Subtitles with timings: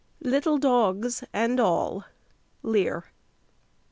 [0.23, 2.05] Little dogs and all!
[2.63, 3.11] LEAR.